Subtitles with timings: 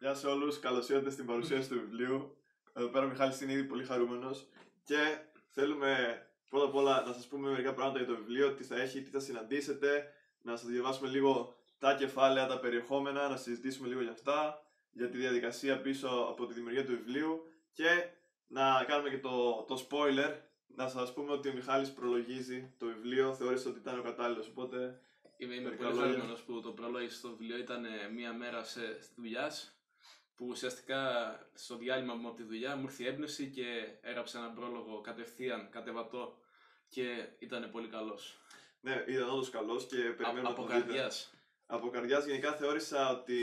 [0.00, 2.36] Γεια σε όλους, καλώς ήρθατε στην παρουσίαση του βιβλίου.
[2.72, 4.46] Εδώ πέρα ο Μιχάλης είναι ήδη πολύ χαρούμενος
[4.84, 5.18] και
[5.50, 9.02] θέλουμε πρώτα απ' όλα να σας πούμε μερικά πράγματα για το βιβλίο, τι θα έχει,
[9.02, 14.10] τι θα συναντήσετε, να σας διαβάσουμε λίγο τα κεφάλαια, τα περιεχόμενα, να συζητήσουμε λίγο για
[14.10, 17.42] αυτά, για τη διαδικασία πίσω από τη δημιουργία του βιβλίου
[17.72, 18.08] και
[18.46, 20.34] να κάνουμε και το, το spoiler,
[20.66, 25.00] να σας πούμε ότι ο Μιχάλης προλογίζει το βιβλίο, θεώρησε ότι ήταν ο κατάλληλος, οπότε
[25.40, 26.12] Είμαι, είμαι Μερικά πολύ λόγια.
[26.12, 28.80] χαρούμενος που το προλόγησε στο βιβλίο ήταν ε, μία μέρα σε
[29.16, 29.77] δουλειάς
[30.38, 31.02] που ουσιαστικά
[31.54, 35.68] στο διάλειμμα μου από τη δουλειά μου ήρθε η έμπνευση και έγραψα έναν πρόλογο κατευθείαν,
[35.70, 36.38] κατεβατό
[36.88, 38.38] και ήταν πολύ καλός.
[38.80, 40.80] ναι, ήταν όντως καλός και περιμένουμε Α, να από τον δείτε.
[40.80, 41.34] καρδιάς.
[41.66, 43.38] Από καρδιάς γενικά θεώρησα ότι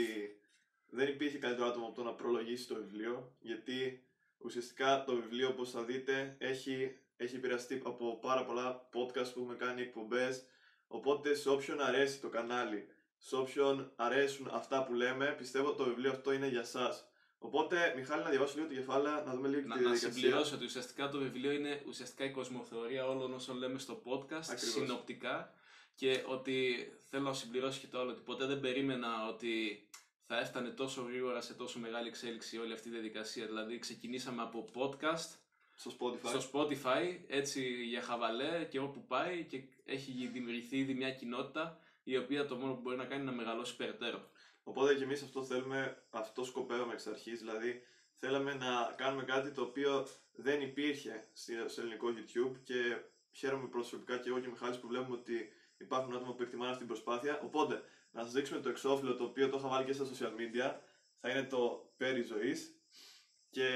[0.88, 4.04] δεν υπήρχε καλύτερο άτομο από το να προλογίσει το βιβλίο γιατί
[4.38, 9.54] ουσιαστικά το βιβλίο όπως θα δείτε έχει, έχει επηρεαστεί από πάρα πολλά podcast που έχουμε
[9.54, 10.44] κάνει εκπομπές
[10.86, 12.88] οπότε σε όποιον αρέσει το κανάλι,
[13.18, 17.08] σε όποιον αρέσουν αυτά που λέμε πιστεύω το βιβλίο αυτό είναι για σας.
[17.38, 20.20] Οπότε Μιχάλη να διαβάσω λίγο τη κεφάλαια, να δούμε λίγο και Να, τη να διαδικασία.
[20.20, 24.58] συμπληρώσω ότι ουσιαστικά το βιβλίο είναι ουσιαστικά η κοσμοθεωρία όλων όσων λέμε στο podcast, Ακριβώς.
[24.72, 25.52] συνοπτικά
[25.94, 29.86] και ότι θέλω να συμπληρώσω και το άλλο ότι ποτέ δεν περίμενα ότι
[30.26, 33.46] θα έφτανε τόσο γρήγορα σε τόσο μεγάλη εξέλιξη όλη αυτή η διαδικασία.
[33.46, 35.36] Δηλαδή ξεκινήσαμε από podcast
[35.76, 36.40] Στο Spotify.
[36.40, 42.16] στο Spotify, έτσι για χαβαλέ και όπου πάει και έχει δημιουργηθεί ήδη μια κοινότητα η
[42.16, 44.30] οποία το μόνο που μπορεί να κάνει είναι να μεγαλώσει περαιτέρω.
[44.62, 47.82] Οπότε και εμείς αυτό θέλουμε, αυτό σκοπεύαμε εξ αρχής, δηλαδή
[48.14, 52.96] θέλαμε να κάνουμε κάτι το οποίο δεν υπήρχε στη- στο ελληνικό YouTube και
[53.32, 56.84] χαίρομαι προσωπικά και εγώ και ο Μιχάλης που βλέπουμε ότι υπάρχουν άτομα που εκτιμάνε αυτή
[56.84, 57.40] την προσπάθεια.
[57.44, 60.74] Οπότε, να σας δείξουμε το εξώφυλλο το οποίο το είχα βάλει και στα social media,
[61.20, 62.80] θα είναι το Πέρι Ζωής
[63.50, 63.68] και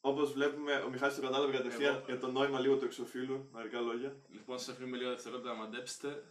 [0.00, 2.04] όπως βλέπουμε ο Μιχάλης το κατάλαβε κατευθείαν Εγώ.
[2.06, 4.16] για το νόημα λίγο του εξωφύλλου, μερικά λόγια.
[4.28, 6.24] Λοιπόν, σας αφήνουμε λίγο δευτερόλεπτα να μαντέψετε.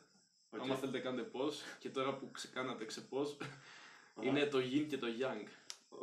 [0.54, 0.62] Οκ.
[0.62, 1.46] Άμα θέλετε κάντε pause.
[1.80, 4.30] Και τώρα που ξεκάνατε ξε pause, Αχα.
[4.30, 5.48] είναι το yin και το yang.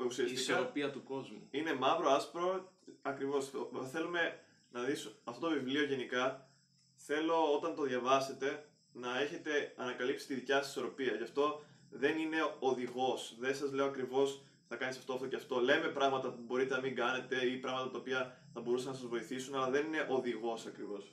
[0.01, 1.49] Η Ουσιαστικά, ισορροπία του κόσμου.
[1.51, 3.51] Είναι μαύρο, άσπρο, ακριβώς.
[3.91, 4.41] Θέλουμε
[4.73, 6.49] να δεις αυτό το βιβλίο γενικά.
[6.95, 11.15] Θέλω όταν το διαβάσετε να έχετε ανακαλύψει τη δικιά σας ισορροπία.
[11.15, 13.37] Γι' αυτό δεν είναι οδηγός.
[13.39, 15.61] Δεν σας λέω ακριβώς θα κάνεις αυτό, αυτό και αυτό.
[15.61, 19.07] Λέμε πράγματα που μπορείτε να μην κάνετε ή πράγματα τα οποία θα μπορούσαν να σας
[19.07, 21.13] βοηθήσουν, αλλά δεν είναι οδηγός ακριβώς.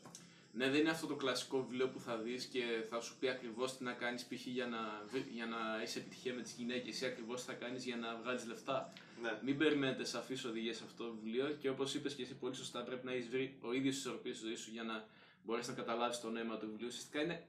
[0.57, 3.78] Ναι, δεν είναι αυτό το κλασικό βιβλίο που θα δεις και θα σου πει ακριβώς
[3.78, 4.45] τι να κάνεις π.χ.
[4.45, 7.85] για να, βρει- για να έχει επιτυχία με τις γυναίκες ή ακριβώς τι θα κάνεις
[7.85, 8.94] για να βγάλεις λεφτά.
[9.22, 9.40] Ναι.
[9.44, 12.84] Μην περιμένετε σαφείς οδηγίες σε αυτό το βιβλίο και όπως είπες και εσύ πολύ σωστά,
[12.84, 15.07] πρέπει να έχεις βρει ο ίδιος ισορροπία στη ζωή σου για να
[15.44, 16.88] μπορέσεις να καταλάβεις το νόημα του βιβλίου.
[16.88, 17.47] Ουσιαστικά είναι,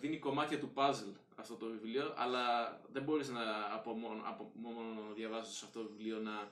[0.00, 2.42] δίνει κομμάτια του puzzle αυτό το βιβλίο, αλλά
[2.92, 6.50] δεν μπορείς να από μόνο, από μόνο διαβάζοντας αυτό το βιβλίο να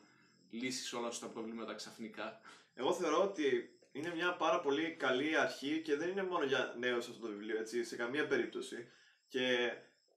[0.50, 2.40] λύσεις όλα σου τα προβλήματα ξαφνικά.
[2.74, 7.08] Εγώ θεωρώ ότι είναι μια πάρα πολύ καλή αρχή και δεν είναι μόνο για νέους
[7.08, 8.88] αυτό το βιβλίο, έτσι, σε καμία περίπτωση.
[9.28, 9.72] Και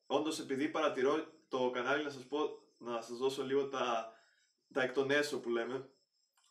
[0.06, 2.38] όντως επειδή παρατηρώ το κανάλι, να σας πω,
[2.78, 4.14] να σας δώσω λίγο τα,
[4.74, 5.90] τα εκ των έσω που λέμε.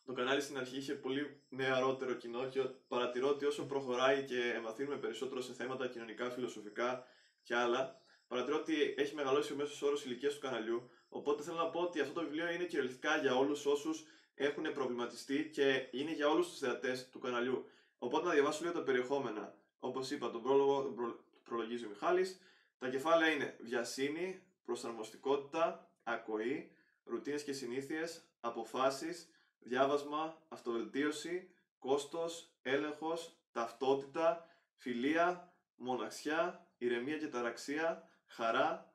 [0.05, 4.97] Το κανάλι στην αρχή είχε πολύ νεαρότερο κοινό και παρατηρώ ότι όσο προχωράει και εμβαθύνουμε
[4.97, 7.05] περισσότερο σε θέματα κοινωνικά, φιλοσοφικά
[7.43, 10.89] και άλλα, παρατηρώ ότι έχει μεγαλώσει ο μέσος όρος ηλικίας του καναλιού.
[11.09, 14.03] Οπότε θέλω να πω ότι αυτό το βιβλίο είναι κυριολεκτικά για όλους όσους
[14.35, 17.65] έχουν προβληματιστεί και είναι για όλους τους θεατές του καναλιού.
[17.97, 19.55] Οπότε να διαβάσω λίγο τα περιεχόμενα.
[19.79, 22.39] Όπως είπα, τον πρόλογο τον προ- προλογίζει ο Μιχάλης.
[22.77, 26.71] Τα κεφάλαια είναι βιασύνη, προσαρμοστικότητα, ακοή,
[27.03, 29.29] ρουτίνες και συνήθειες, αποφάσεις,
[29.59, 31.49] διάβασμα, αυτοβελτίωση,
[31.79, 38.93] κόστος, έλεγχος, ταυτότητα, φιλία, μοναξιά, ηρεμία και ταραξία, χαρά.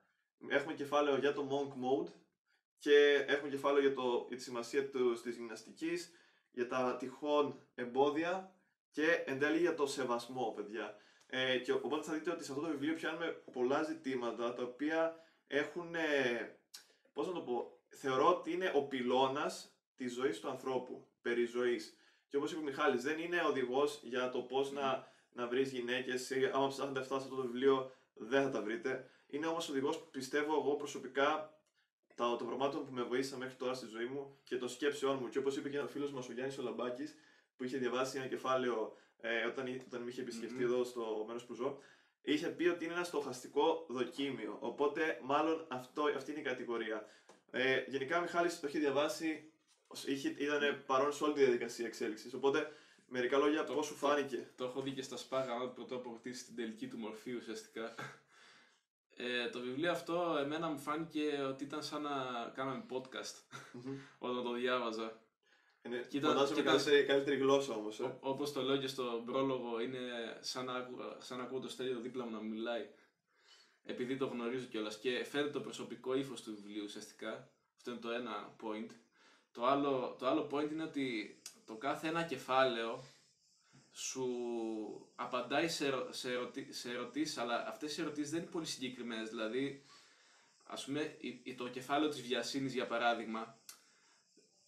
[0.49, 2.09] Έχουμε κεφάλαιο για το Monk Mode,
[2.79, 6.13] και έχουμε κεφάλαιο για, το, για τη σημασία του, της γυμναστικής,
[6.51, 8.53] για τα τυχόν εμπόδια
[8.91, 10.97] και εν τέλει για το σεβασμό, παιδιά.
[11.27, 15.17] Ε, και οπότε θα δείτε ότι σε αυτό το βιβλίο πιάνουμε πολλά ζητήματα τα οποία
[15.47, 16.59] έχουν, ε,
[17.13, 21.99] πώς να το πω, θεωρώ ότι είναι ο πυλώνας της ζωής του ανθρώπου, περί ζωής.
[22.29, 26.31] Και όπως είπε ο Μιχάλης, δεν είναι οδηγός για το πώς να, να βρεις γυναίκες
[26.31, 29.11] ή άμα ψάχνετε αυτά σε αυτό το βιβλίο δεν θα τα βρείτε.
[29.27, 31.58] Είναι όμως οδηγός που πιστεύω εγώ προσωπικά
[32.19, 35.29] τα, των πραγμάτων που με βοήθησαν μέχρι τώρα στη ζωή μου και των σκέψεών μου.
[35.29, 37.15] Και όπως είπε και ένα φίλος μας ο Γιάννης Ολαμπάκης,
[37.57, 40.63] που είχε διαβάσει ένα κεφάλαιο ε, όταν, εί- όταν με είχε επισκεφτεί Μμμ.
[40.73, 41.79] εδώ στο μέρος που ζω,
[42.23, 44.57] είχε πει ότι είναι ένα στοχαστικό δοκίμιο.
[44.61, 47.07] Οπότε, μάλλον αυτό, αυτή είναι η κατηγορία.
[47.51, 49.51] Ε, γενικά, ο Μιχάλης το είχε διαβάσει,
[50.07, 52.35] είχε, ήταν παρόν σε όλη τη διαδικασία εξέλιξης.
[52.35, 52.73] Οπότε,
[53.09, 54.51] μερικά λόγια Το- πώ σου το- φάνηκε.
[54.57, 57.95] Το έχω δει και στα σπάγα, αν πρωτού αποκτήσει την τελική του μορφή ουσιαστικά.
[59.21, 62.11] Ε, το βιβλίο αυτό εμένα μου φάνηκε ότι ήταν σαν να
[62.55, 63.35] κάναμε podcast
[64.29, 65.19] όταν το διάβαζα.
[65.83, 68.01] Είναι, Κοίτα- φαντάζομαι κοίτα- καλύτερη, καλύτερη γλώσσα όμως.
[68.01, 68.03] Ε.
[68.05, 69.99] Όπω όπως το λέω και στο πρόλογο, είναι
[70.41, 72.89] σαν να, άκου- σαν να ακούω το στέλιο δίπλα μου να μιλάει.
[73.85, 77.51] επειδή το γνωρίζω κιόλας και φαίνεται το προσωπικό ύφος του βιβλίου ουσιαστικά.
[77.77, 78.91] Αυτό είναι το ένα point.
[79.53, 83.05] Το άλλο, το άλλο point είναι ότι το κάθε ένα κεφάλαιο
[83.99, 84.27] σου
[85.15, 89.29] απαντάει σε, ερω, σε, ερωτη, σε ερωτήσεις, αλλά αυτές οι ερωτήσεις δεν είναι πολύ συγκεκριμένες.
[89.29, 89.85] Δηλαδή,
[90.65, 91.17] ας πούμε,
[91.57, 93.59] το κεφάλαιο της βιασύνης, για παράδειγμα,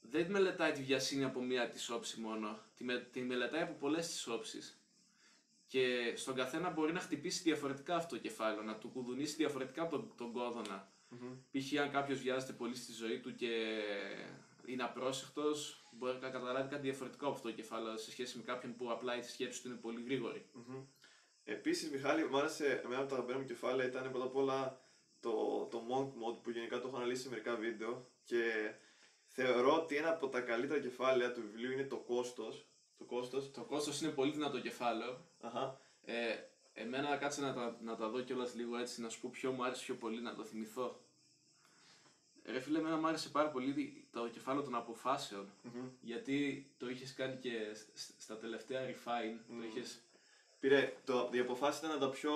[0.01, 2.59] δεν μελετάει τη βιασύνη από μία της όψη μόνο.
[2.77, 4.81] Τη, με, τη μελετάει από πολλές τις όψεις.
[5.67, 10.13] Και στον καθένα μπορεί να χτυπήσει διαφορετικά αυτό το κεφάλαιο, να του κουδουνίσει διαφορετικά τον,
[10.17, 10.93] τον κόδωνα.
[11.13, 11.37] Mm-hmm.
[11.51, 11.81] Π.χ.
[11.81, 13.83] αν κάποιος βιάζεται πολύ στη ζωή του και
[14.73, 18.77] είναι απρόσεκτος, μπορεί να καταλάβει κάτι διαφορετικό από αυτό το κεφάλαιο σε σχέση με κάποιον
[18.77, 20.51] που απλά η σκέψη του είναι πολύ γρήγορη.
[20.57, 20.87] Mm-hmm.
[21.45, 24.81] Επίσης, Μιχάλη, μου άρεσε εμένα από τα αγαπημένα μου κεφάλαια ήταν πρώτα απ' όλα
[25.21, 28.75] το, το Monk Mode που γενικά το έχω αναλύσει σε μερικά βίντεο και
[29.27, 32.69] θεωρώ ότι ένα από τα καλύτερα κεφάλαια του βιβλίου είναι το κόστος.
[32.97, 33.51] Το κόστος.
[33.51, 35.27] Το κόστος είναι πολύ δυνατό κεφάλαιο.
[35.41, 35.81] Αχα.
[36.01, 36.37] Ε,
[36.73, 39.65] εμένα κάτσε να τα, να τα δω κιόλας λίγο έτσι, να σου πω ποιο μου
[39.65, 41.01] άρεσε πιο πολύ, να το θυμηθώ.
[42.53, 45.51] Ρε φίλε, εμένα μου άρεσε πάρα πολύ το κεφάλαιο των αποφάσεων.
[45.65, 45.89] Mm-hmm.
[46.01, 47.53] Γιατί το είχες κάνει και
[48.19, 49.53] στα τελευταία refine.
[49.53, 49.61] Mm.
[49.61, 49.99] Το είχες...
[50.61, 52.33] Πήρε, το, οι αποφάσεις ήταν από τα πιο,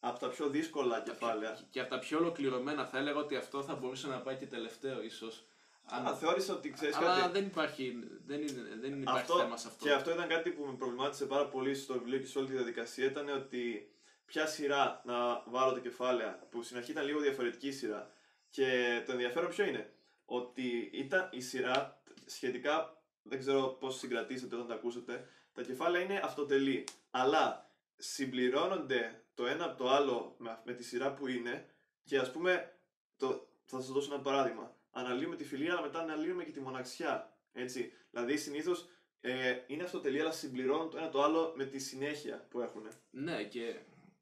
[0.00, 1.52] από τα πιο δύσκολα κεφάλαια.
[1.52, 2.86] Και, και από τα πιο ολοκληρωμένα.
[2.86, 5.44] Θα έλεγα ότι αυτό θα μπορούσε να πάει και τελευταίο ίσως.
[5.84, 6.06] Αν...
[6.06, 9.68] Α, θεώρησα ότι ξέρεις κάτι; Αλλά δεν υπάρχει, δεν είναι, δεν υπάρχει αυτό, θέμα σε
[9.68, 9.84] αυτό.
[9.84, 12.52] Και αυτό ήταν κάτι που με προβλημάτισε πάρα πολύ στο βιβλίο και σε όλη τη
[12.52, 13.04] διαδικασία.
[13.04, 13.92] Ήταν ότι
[14.26, 16.46] ποια σειρά να βάλω τα κεφάλαια.
[16.50, 18.10] Που στην αρχή ήταν λίγο διαφορετική σειρά.
[18.50, 19.92] Και το ενδιαφέρον ποιο είναι;
[20.24, 26.20] Ότι ήταν η σειρά σχετικά, δεν ξέρω πώς συγκρατήσετε όταν τα ακούσετε, τα κεφάλαια είναι
[26.24, 26.84] αυτοτελή.
[27.10, 31.66] Αλλά συμπληρώνονται το ένα από το άλλο με, με τη σειρά που είναι
[32.04, 32.78] και ας πούμε,
[33.16, 37.36] το, θα σας δώσω ένα παράδειγμα αναλύουμε τη φιλία, αλλά μετά αναλύουμε και τη μοναξιά.
[37.52, 37.92] Έτσι.
[38.10, 38.88] Δηλαδή συνήθως
[39.20, 42.88] ε, είναι αυτοτελή, αλλά συμπληρώνουν το ένα το άλλο με τη συνέχεια που έχουν.
[43.10, 43.76] Ναι, και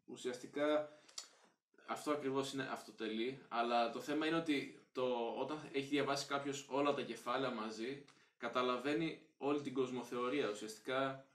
[0.04, 0.97] ουσιαστικά
[1.90, 6.94] αυτό ακριβώς είναι αυτοτελή, αλλά το θέμα είναι ότι το, όταν έχει διαβάσει κάποιος όλα
[6.94, 8.04] τα κεφάλαια μαζί,
[8.38, 10.48] καταλαβαίνει όλη την κοσμοθεωρία.
[10.48, 11.26] Ουσιαστικά,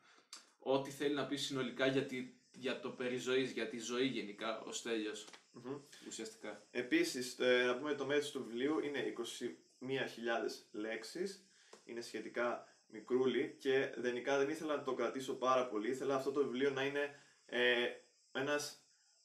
[0.60, 2.08] ό,τι θέλει να πει συνολικά για,
[2.52, 3.16] για το περί
[3.54, 5.14] για τη ζωή γενικά, ω τέλειο.
[5.14, 5.80] Mm-hmm.
[6.08, 6.66] Ουσιαστικά.
[6.72, 9.14] Επίσης, ε, να πούμε το μέγεθος του βιβλίου είναι
[9.80, 9.88] 21.000
[10.72, 11.46] λέξεις.
[11.86, 15.90] Είναι σχετικά μικρούλι και γενικά δεν ήθελα να το κρατήσω πάρα πολύ.
[15.90, 17.88] Ήθελα αυτό το βιβλίο να είναι ε,
[18.32, 18.83] ένας,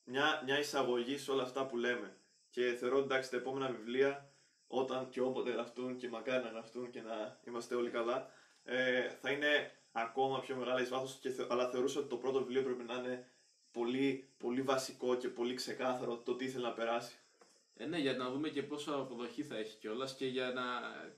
[0.08, 2.16] μια, μια εισαγωγή σε όλα αυτά που λέμε.
[2.50, 4.32] Και θεωρώ εντάξει τα επόμενα βιβλία,
[4.66, 8.30] όταν και όποτε γραφτούν και μακάρι να γραφτούν και να είμαστε όλοι καλά,
[8.64, 12.62] ε, θα είναι ακόμα πιο μεγάλα εις βάθος, και, αλλά θεωρούσα ότι το πρώτο βιβλίο
[12.62, 13.28] πρέπει να είναι
[13.72, 17.14] πολύ, πολύ βασικό και πολύ ξεκάθαρο το τι ήθελε να περάσει.
[17.76, 20.62] Ε, ναι, για να δούμε και πόσο αποδοχή θα έχει κιόλας και για να,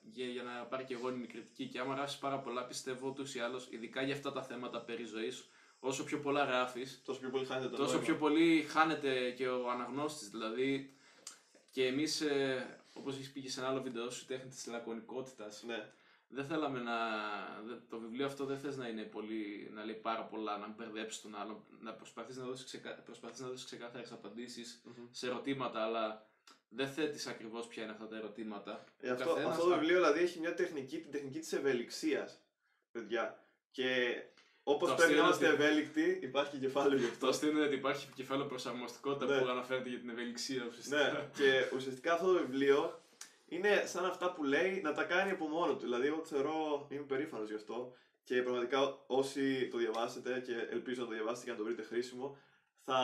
[0.03, 1.67] για, για να πάρει και γόνιμη κριτική.
[1.67, 5.05] Και άμα γράφει πάρα πολλά, πιστεύω ούτως ή άλλως, ειδικά για αυτά τα θέματα περί
[5.05, 5.49] ζωής,
[5.81, 9.71] όσο πιο πολλά γράφεις, τόσο πιο πολύ χάνεται το Τόσο πιο πολύ χάνεται και ο
[9.71, 10.29] αναγνώστης.
[10.29, 10.94] Δηλαδή,
[11.71, 15.62] και εμείς, ε, όπως έχεις πει και σε ένα άλλο βίντεο σου, τέχνη της λακωνικότητας.
[15.67, 15.93] Ναι
[16.32, 16.97] δεν θέλαμε να.
[17.88, 19.71] Το βιβλίο αυτό δεν θες να είναι πολύ.
[19.73, 21.65] να λέει πάρα πολλά, να μπερδέψεις τον άλλον.
[21.81, 23.05] Να προσπαθείς να δώσεις ξεκα...
[23.65, 25.09] ξεκάθαρες απαντήσεις mm-hmm.
[25.11, 26.27] σε ερωτήματα, αλλά
[26.69, 28.85] δεν θέτεις ακριβώς ποια είναι αυτά τα ερωτήματα.
[29.00, 32.41] Ε, αυτό, αυτό το βιβλίο δηλαδή έχει μια τεχνική, την τεχνική της ευελιξίας.
[32.93, 33.44] Παιδιά.
[33.71, 34.23] Και
[34.62, 37.19] Όπως πρέπει να είμαστε ευέλικτοι, υπάρχει κεφάλαιο γι' αυτό.
[37.19, 39.41] Το αστείο είναι ότι υπάρχει κεφάλαιο προσαρμοστικότητα ναι.
[39.41, 41.12] που αναφέρεται για την ευελιξία ουσιαστικά.
[41.12, 43.01] Ναι, και ουσιαστικά αυτό το βιβλίο
[43.47, 45.81] είναι σαν αυτά που λέει να τα κάνει από μόνο του.
[45.81, 47.94] Δηλαδή, εγώ θεωρώ, είμαι περήφανος γι' αυτό
[48.25, 52.37] και πραγματικά όσοι το διαβάσετε και ελπίζω να το διαβάσετε και να το βρείτε χρήσιμο,
[52.84, 53.01] θα,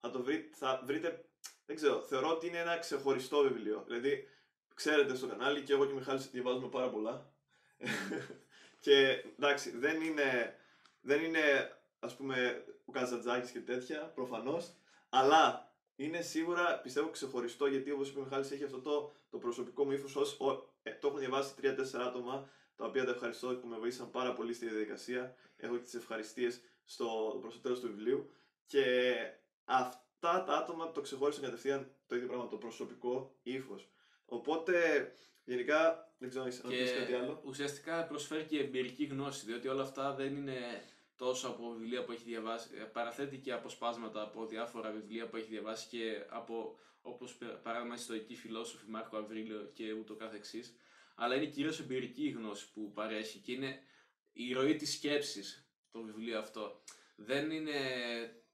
[0.00, 1.24] θα το θα βρείτε.
[1.66, 3.84] Δεν ξέρω, θεωρώ ότι είναι ένα ξεχωριστό βιβλίο.
[3.86, 4.28] Δηλαδή,
[4.74, 7.32] ξέρετε στο κανάλι και εγώ και ο Μιχάλης διαβάζουμε πάρα πολλά.
[8.84, 10.56] και εντάξει, δεν είναι,
[11.02, 14.72] δεν είναι ας πούμε ο Καζατζάκης και τέτοια, προφανώς,
[15.08, 19.84] αλλά είναι σίγουρα πιστεύω ξεχωριστό γιατί όπως είπε ο Μιχάλης έχει αυτό το, το προσωπικό
[19.84, 20.36] μου ύφος.
[20.82, 24.52] Ε, το έχουν διαβάσει 3-4 άτομα τα οποία τα ευχαριστώ που με βοήθησαν πάρα πολύ
[24.54, 25.34] στη διαδικασία.
[25.56, 28.30] Έχω και τις ευχαριστίες στο προς το τέλος του βιβλίου.
[28.66, 29.14] Και
[29.64, 33.90] αυτά τα άτομα το ξεχώρισαν κατευθείαν το ίδιο πράγμα, το προσωπικό ύφος.
[34.32, 34.74] Οπότε
[35.44, 37.42] γενικά δεν ξέρω αν έχεις κάτι άλλο.
[37.44, 40.58] Ουσιαστικά προσφέρει και εμπειρική γνώση, διότι όλα αυτά δεν είναι
[41.16, 45.48] τόσο από βιβλία που έχει διαβάσει, ε, παραθέτει και αποσπάσματα από διάφορα βιβλία που έχει
[45.48, 50.76] διαβάσει και από, όπως παράδειγμα, ιστορική φιλόσοφη Μάρκο Αβρίλιο και ούτω καθεξής.
[51.14, 53.78] Αλλά είναι κυρίως εμπειρική η γνώση που παρέχει και είναι
[54.32, 56.82] η ροή της σκέψης το βιβλίο αυτό.
[57.16, 57.72] Δεν είναι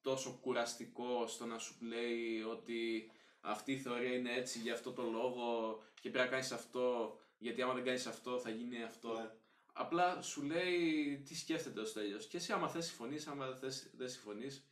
[0.03, 5.03] τόσο κουραστικό στο να σου λέει ότι αυτή η θεωρία είναι έτσι για αυτό το
[5.03, 9.13] λόγο και πρέπει να κάνεις αυτό γιατί άμα δεν κάνεις αυτό θα γίνει αυτό.
[9.13, 9.31] Ναι.
[9.73, 12.27] Απλά σου λέει τι σκέφτεται ο Στέλιος.
[12.27, 14.67] Και εσύ άμα θες συμφωνείς, άμα θες, δεν συμφωνείς.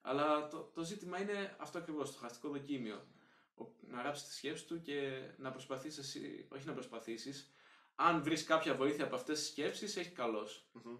[0.00, 3.06] Αλλά το, το ζήτημα είναι αυτό ακριβώς, το χαστικό δοκίμιο.
[3.54, 7.50] Ο- Να γράψεις τη σκέψη του και να προσπαθήσεις εσύ, όχι να προσπαθήσεις.
[7.94, 10.48] Αν βρεις κάποια βοήθεια από αυτές τις σκέψεις, έχει καλώ.
[10.72, 10.96] Μμμ.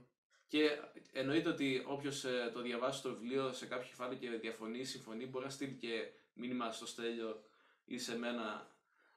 [0.49, 0.71] Και
[1.13, 5.45] εννοείται ότι όποιος το διαβάσει το βιβλίο σε κάποιο κεφάλαιο και διαφωνεί ή συμφωνεί, μπορεί
[5.45, 7.45] να στείλει και μήνυμα στο Στέλιο
[7.85, 8.71] ή σε μένα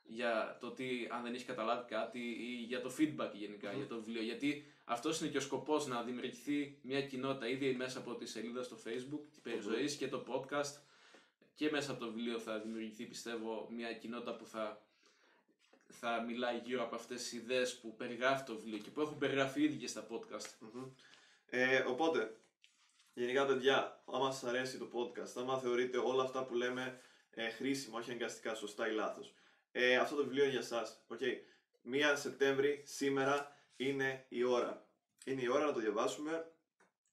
[0.04, 3.78] για το τι αν δεν έχει καταλάβει κάτι ή για το feedback γενικά Μμμ.
[3.78, 4.22] για το βιβλίο.
[4.22, 8.64] Γιατί αυτός είναι και ο σκοπός να δημιουργηθεί μια κοινότητα ήδη μέσα από τη σελίδα
[8.64, 10.82] στο Facebook, τη περιζωής και το podcast.
[11.56, 14.82] Και μέσα από το βιβλίο θα δημιουργηθεί πιστεύω μια κοινότητα που θα,
[15.88, 19.62] θα μιλάει γύρω από αυτές τις ιδέες που περιγράφει το βιβλίο και που έχουν περιγραφεί
[19.64, 20.50] ήδη και στα podcast.
[20.60, 20.84] Μμμ.
[21.46, 22.36] Ε, οπότε,
[23.14, 27.00] γενικά παιδιά, άμα σας αρέσει το podcast, άμα θεωρείτε όλα αυτά που λέμε
[27.32, 29.34] ε, χρήσιμα, όχι αναγκαστικά σωστά ή λάθος,
[29.72, 31.04] ε, αυτό το βιβλίο είναι για σας.
[31.08, 31.20] Οκ.
[31.84, 34.88] 1 Σεπτέμβρη, σήμερα, είναι η ώρα.
[35.26, 36.52] Είναι η ώρα να το διαβάσουμε,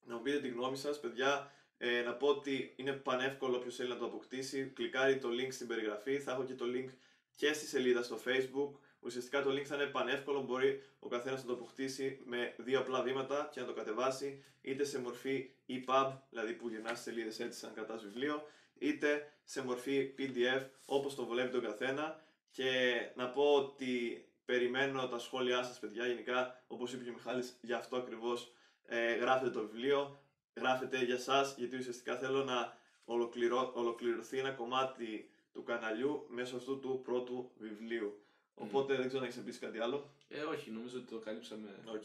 [0.00, 1.50] να μου πείτε τη γνώμη σας, παιδιά.
[1.78, 4.66] Ε, να πω ότι είναι πανεύκολο όποιος θέλει να το αποκτήσει.
[4.74, 6.88] Κλικάρει το link στην περιγραφή, θα έχω και το link
[7.36, 8.78] και στη σελίδα στο facebook.
[9.00, 13.02] Ουσιαστικά το link θα είναι πανεύκολο, μπορεί ο καθένας να το αποκτήσει με δύο απλά
[13.02, 17.74] βήματα και να το κατεβάσει είτε σε μορφή EPUB, δηλαδή που γυρνάς σελίδες έτσι σαν
[17.74, 18.46] κρατάς βιβλίο,
[18.78, 22.70] είτε σε μορφή PDF όπως το βλέπει τον καθένα και
[23.14, 27.72] να πω ότι περιμένω τα σχόλιά σας παιδιά γενικά όπως είπε και ο Μιχάλης γι'
[27.72, 28.52] αυτό ακριβώς
[28.86, 30.20] ε, γράφετε το βιβλίο
[30.54, 33.72] γράφετε για σας γιατί ουσιαστικά θέλω να ολοκληρω...
[33.74, 38.20] ολοκληρωθεί ένα κομμάτι του καναλιού μέσω αυτού του πρώτου βιβλίου.
[38.54, 40.10] Οπότε δεν ξέρω αν έχεις να πεις κάτι άλλο.
[40.28, 41.68] Ε, όχι, νομίζω ότι το καλύψαμε.
[41.86, 42.04] Οκ.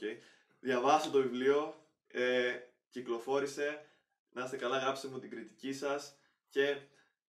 [0.59, 2.59] Διαβάστε το βιβλίο, ε,
[2.89, 3.85] κυκλοφόρησε,
[4.31, 6.15] να είστε καλά, γράψτε μου την κριτική σας
[6.51, 6.81] και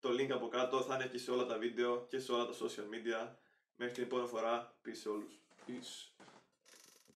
[0.00, 2.52] το link από κάτω θα είναι και σε όλα τα βίντεο και σε όλα τα
[2.52, 3.28] social media.
[3.76, 5.32] Μέχρι την επόμενη φορά, peace σε όλους.
[5.66, 6.10] Peace.